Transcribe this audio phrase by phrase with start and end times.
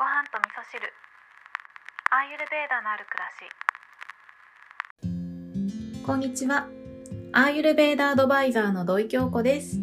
[0.00, 0.80] ご飯と味噌汁
[2.10, 3.28] アーユルベーダのある暮ら
[6.00, 6.68] しこんにちは。
[7.32, 9.76] アーユルベーダアドバイザーの土井京子です、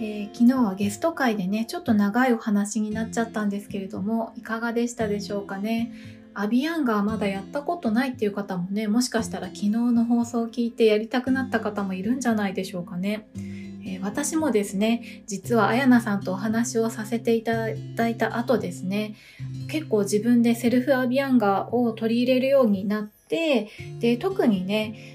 [0.00, 5.92] えー昨日はゲスト会でね、ちょっと長いお話になっちゃったんですけれども、いかがでしたでしょうかね。
[6.34, 13.28] アビアンガーまだやったことないっていう方もね、もしかしたら昨日の放送を聞いてやりたくなった方もいるんじゃないでしょうかね。
[14.04, 19.14] 私もですね、実はあやなさんとお話をさせていただいた後ですね、
[19.68, 23.68] 結構自分でセルフアビアンガを取り入れるようになって、
[24.00, 25.13] で、特にね、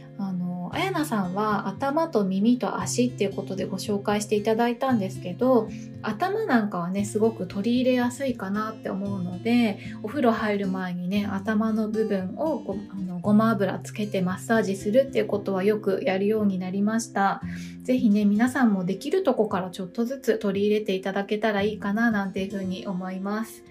[0.70, 5.70] の、あやなさんは頭と耳と足っていうことでご紹介していただいたんですけど、
[6.02, 17.42] 頭なんかはね、すごく取り入れやすいかなって思うので、お風呂入る前にね、頭の部分をごあのごま油つけてマッサージするっていうことはよくやるようになりました。
[17.84, 23.64] ぜひね、皆さんもできるとこからちょっとずつ取り入れていただけたらいいかななんていうふうに思います。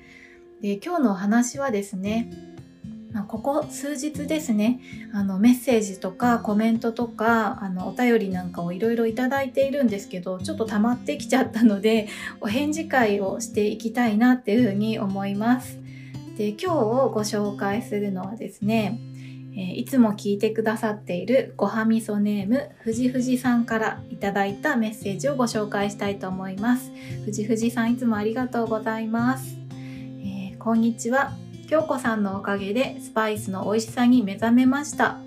[0.61, 2.31] で、今日のお話はですね、
[3.13, 4.81] まあここ数日ですね、
[5.15, 12.09] あのメッセージとかコメントとかあのお便りなんかをいろいろいただいているんですけどちょっと溜まってきちゃったので
[12.41, 15.79] お返事会をしていきたいなっていうふうに思います。
[16.37, 19.01] で今日ご紹介するのはですね、
[19.57, 24.33] えーいつも聞いてくださっているごはみそネーム藤藤さんからいいた
[24.77, 26.93] メッセージをご紹介したいと思います。
[27.25, 29.57] 藤藤さんいつもありがとうございます。
[30.21, 31.48] えーこんにちは。
[31.69, 35.19] 京子さんのおかげでスパイスの美味しさに目覚めました。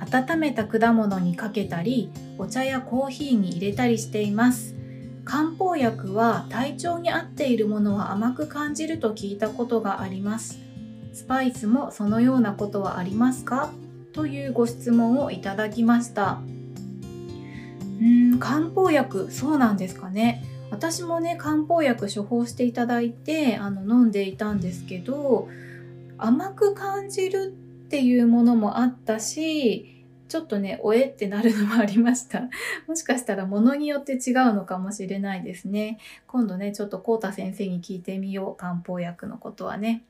[0.00, 4.74] 温めた果物にかけたりお茶やコーヒーに入れたりしています。
[5.24, 10.58] 漢方薬は体調に合っているものは甘く感じると聞いたことがあります。
[11.12, 13.70] スパイスもそのようなことはありますか？
[14.12, 16.40] というご質問をいただきました。
[18.00, 20.42] うーん漢方薬そうなんですかね。
[20.70, 25.48] 私もね漢方薬処方していただいてあの飲んでいたんですけど
[26.18, 27.54] 甘く感じる
[27.86, 32.50] っていうものもあったしちょっとねおえってなるのもありました。
[32.86, 35.98] もしかしたらものによって違うのかもしれないですね。
[36.26, 40.04] 今度ねちょっとこうた先生に聞いてみよう漢方薬のことはね。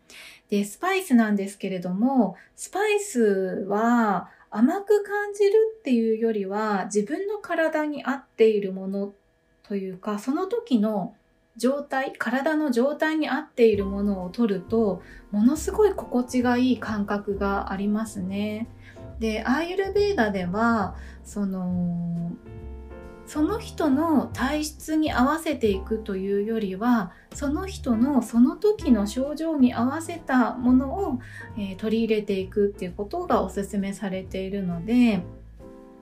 [0.50, 9.14] でスパイスなんですけれどもスパイスは甘く感じるっていうよりは自分の体に合っているもの
[9.68, 11.14] というかその時の
[11.58, 18.68] 状態体の状態に合っているものを取るとものすごい心地がいい感覚がありますね。
[19.18, 22.32] でアーユルベーダではその
[23.26, 31.18] その人の体質に合わせていくというよりはその人のその時の症状に合わせたものを、
[31.58, 35.22] えー取り入れていくっていうことがおすすめされているので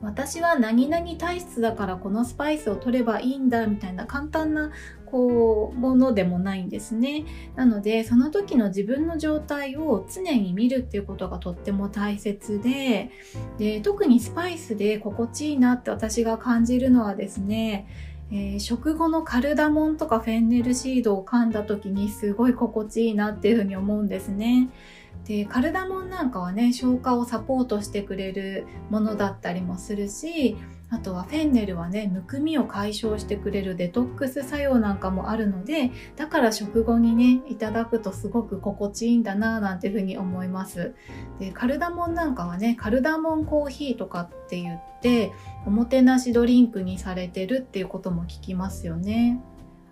[0.02, 4.70] 私は何々体質だからこのスパイスを取ればいいんだみたいな簡単な
[5.06, 7.24] こうものでもないんですね。
[7.54, 13.10] なのでその時の自分の状態を常に見るっていうことがとっても大切で
[13.58, 17.86] で特にスパイスで心地いいなって私が感じるのはですね
[18.30, 24.68] えー食後のカルダモンとかフェンネルシードを噛んだ時にすごい心地いいなっていうふうに思うんですね。
[25.24, 30.56] でカルダモンなんかはね消化をサポートしてくれるものだったりもするし
[30.88, 40.94] あとはフェンネルはねむくみを解消してくれるデトックス作用なんかもあるのでだから食後にねいただくとすごく心地いいんだななんていうふうに思います。
[41.40, 45.32] でカルダモンなんかはねカルダモンコーヒーとかって言って
[45.66, 49.40] おもてなしドリンクにされてるっていうことも聞きますよね。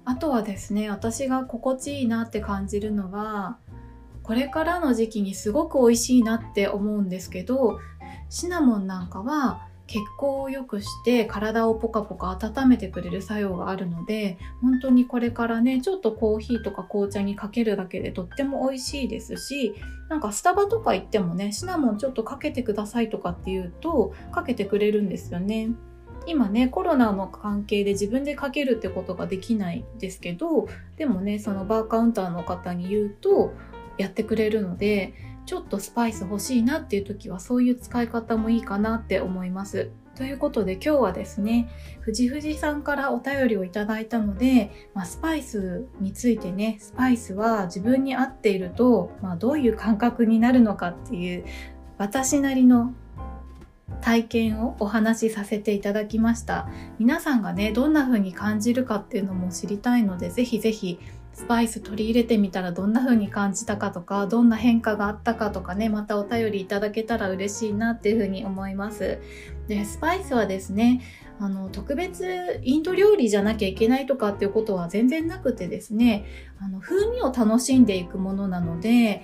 [0.04, 3.58] あとはですね私が心地いいなって感じるのは
[4.24, 7.78] これからの時期にすごく美味しいなって思うんですけど
[8.30, 19.74] シナモンなんかは血行を良くして体をポカポカ温めてくれる作用があるので本当にこれからねちょっとコーヒーとか紅茶にかけるだけでとっても美味しいですし
[20.08, 25.70] なんかスタバとか行ってもねシナモンちょっとかけてくださいとかっていうとかけてくれるんですよね。
[26.26, 33.52] 今ねコロナの関係で自分でかけるってことができないですけどでもねそのバーカウンターの方に言うと
[33.99, 35.14] やってくれるので
[35.46, 39.91] ちょっとスパイス欲しいなっていう時はそういう使い方もいいかなって思います。
[40.17, 41.69] ということで今日はですね
[42.00, 51.44] 藤藤さんからお便りをいただいたので、まあ、スパイスについてねスパイスは自分に合っていると、まあ、どういう感覚になるのかっていう
[51.99, 52.94] 私なりの
[54.00, 56.69] 体験をお話しさせていただきました
[56.99, 60.99] 皆さんがねどんな風に感じるかっていうのも知りたいのでぜひぜひ
[61.34, 69.19] スパイス取り入れてみたらどんな風に感じたかとかどんな変化があったかとかねまたお便りいただけたら嬉しいなっていう風に思います。
[69.66, 71.02] でスパイスはですね
[71.40, 76.25] あの特別インド料理じゃなきゃいけないとかっていうことは全然なくてですね
[76.60, 79.22] あの風味を楽しんでいくものなので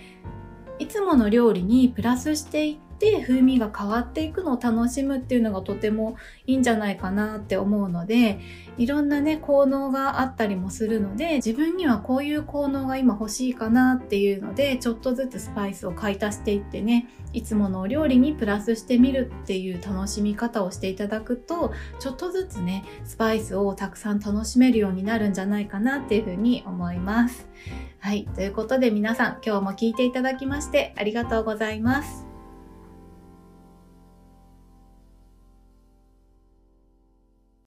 [0.81, 8.39] いつもの料理にプラスしていって風味が変わっていくのを楽しむっていうのがとてもいいんじゃないかなって思うので
[8.77, 27.49] いろんなね効能があったりもするので自分にはこういう効能が今欲しいかなっていうのでちょっとずつスパイスを買い足していってねいつものお料理にプラスしてみるっていう楽しみ方をしていただくとちょっとずつねスパイスをたくさん楽しめるようになるんじゃないかなっていうふうに思います。
[27.99, 28.27] はい。
[28.35, 32.30] ということで皆さん今日も聞いていただきましてありがとうございます。